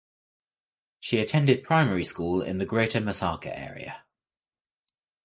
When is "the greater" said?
2.57-2.99